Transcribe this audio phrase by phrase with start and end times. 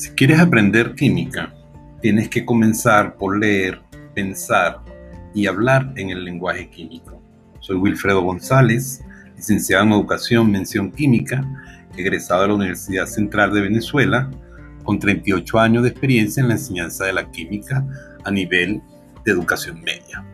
[0.00, 1.52] Si quieres aprender química,
[2.00, 3.82] tienes que comenzar por leer,
[4.14, 4.80] pensar
[5.34, 7.20] y hablar en el lenguaje químico.
[7.60, 9.04] Soy Wilfredo González,
[9.36, 11.44] licenciado en Educación Mención Química,
[11.98, 14.30] egresado de la Universidad Central de Venezuela,
[14.84, 17.86] con 38 años de experiencia en la enseñanza de la química
[18.24, 18.80] a nivel
[19.26, 20.24] de educación media.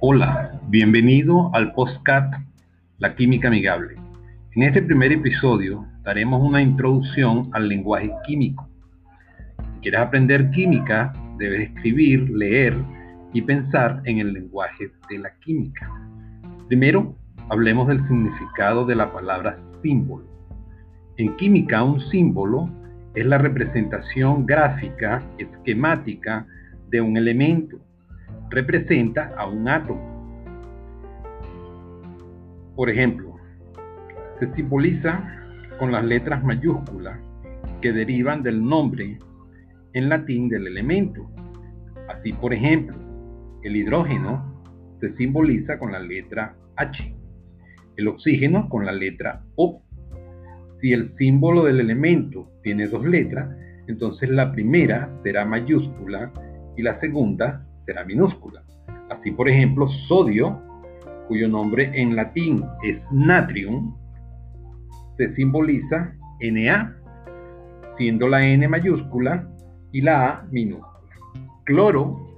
[0.00, 2.30] Hola, bienvenido al postcat
[2.98, 3.94] La Química Amigable.
[4.54, 8.68] En este primer episodio daremos una introducción al lenguaje químico.
[9.56, 12.76] Si quieres aprender química, debes escribir, leer
[13.32, 15.90] y pensar en el lenguaje de la química.
[16.68, 17.16] Primero,
[17.48, 20.26] hablemos del significado de la palabra símbolo.
[21.16, 22.68] En química, un símbolo
[23.14, 26.46] es la representación gráfica, esquemática
[26.90, 27.85] de un elemento
[28.50, 30.16] representa a un átomo.
[32.74, 33.34] Por ejemplo,
[34.38, 35.24] se simboliza
[35.78, 37.18] con las letras mayúsculas
[37.80, 39.18] que derivan del nombre
[39.94, 41.30] en latín del elemento.
[42.08, 42.96] Así, por ejemplo,
[43.62, 44.62] el hidrógeno
[45.00, 47.14] se simboliza con la letra H,
[47.96, 49.82] el oxígeno con la letra O.
[50.80, 53.48] Si el símbolo del elemento tiene dos letras,
[53.86, 56.32] entonces la primera será mayúscula
[56.76, 58.62] y la segunda será minúscula.
[59.08, 60.60] Así, por ejemplo, sodio,
[61.28, 63.96] cuyo nombre en latín es natrium,
[65.16, 66.94] se simboliza Na,
[67.96, 69.48] siendo la N mayúscula
[69.92, 70.92] y la A minúscula.
[71.64, 72.28] Cloro,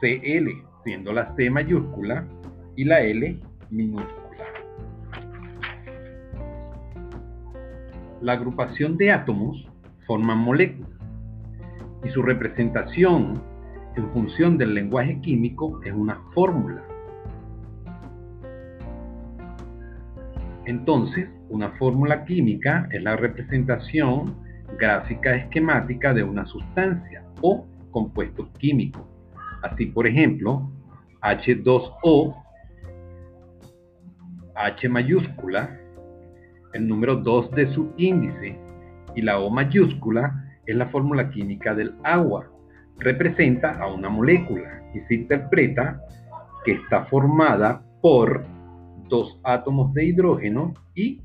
[0.00, 0.48] Cl,
[0.84, 2.26] siendo la C mayúscula
[2.74, 3.40] y la L
[3.70, 4.44] minúscula.
[8.20, 9.68] La agrupación de átomos
[10.06, 10.90] forman moléculas
[12.04, 13.40] y su representación
[13.98, 16.82] en función del lenguaje químico es una fórmula.
[20.66, 24.36] Entonces, una fórmula química es la representación
[24.78, 29.08] gráfica esquemática de una sustancia o compuesto químico.
[29.62, 30.70] Así, por ejemplo,
[31.22, 32.36] H2O,
[34.54, 35.76] H mayúscula,
[36.72, 38.56] el número 2 de su índice
[39.16, 42.48] y la O mayúscula es la fórmula química del agua
[42.98, 46.00] representa a una molécula y se interpreta
[46.64, 48.44] que está formada por
[49.08, 51.20] dos átomos de hidrógeno y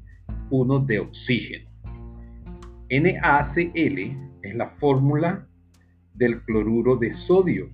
[0.49, 1.69] uno de oxígeno.
[2.89, 3.99] NaCl
[4.41, 5.47] es la fórmula
[6.13, 7.69] del cloruro de sodio,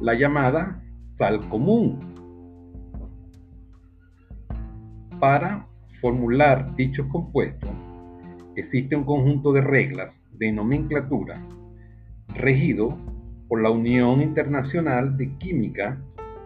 [0.00, 0.82] la llamada
[1.16, 1.98] sal común.
[5.18, 5.66] Para
[6.00, 7.70] formular dichos compuestos,
[8.56, 11.42] existe un conjunto de reglas de nomenclatura
[12.34, 12.96] regido
[13.48, 15.98] por la Unión Internacional de Química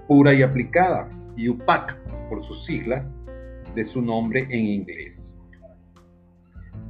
[0.06, 1.96] Pura y Aplicada, UPAC
[2.28, 3.04] por sus siglas
[3.74, 5.12] de su nombre en inglés.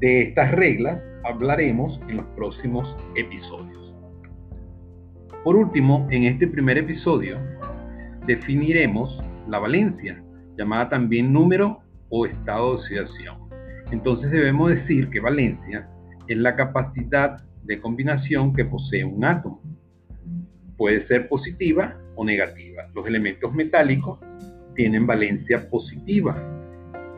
[0.01, 3.95] De estas reglas hablaremos en los próximos episodios.
[5.45, 7.39] Por último, en este primer episodio
[8.27, 10.23] definiremos la valencia,
[10.57, 11.81] llamada también número
[12.11, 13.37] o estado de oxidación.
[13.91, 15.89] Entonces debemos decir que valencia
[16.27, 19.61] es la capacidad de combinación que posee un átomo
[20.83, 22.89] puede ser positiva o negativa.
[22.93, 24.19] Los elementos metálicos
[24.75, 26.37] tienen valencia positiva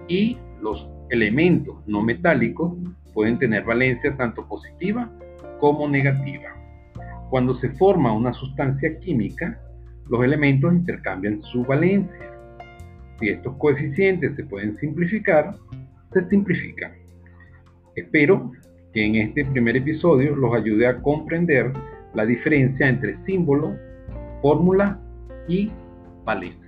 [0.07, 2.75] y los elementos no metálicos
[3.15, 5.11] pueden tener valencia tanto positiva
[5.61, 6.51] como negativa.
[7.31, 9.59] Cuando se forma una sustancia química,
[10.11, 12.31] los elementos intercambian su valencia.
[13.19, 15.55] Si estos coeficientes se pueden simplificar,
[16.13, 16.93] se simplifican.
[17.97, 18.53] Espero
[18.93, 21.73] que en este primer episodio los ayude a comprender
[22.15, 23.77] la diferencia entre símbolo,
[24.43, 25.01] fórmula
[25.49, 25.71] y
[26.25, 26.64] paleta.